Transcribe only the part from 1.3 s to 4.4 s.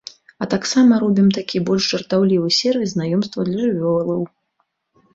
такі больш жартаўлівы сервіс знаёмстваў для жывёлаў.